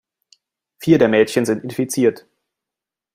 Vier 0.79 0.97
der 0.97 1.09
Mädchen 1.09 1.45
sind 1.45 1.63
infiziert. 1.63 2.25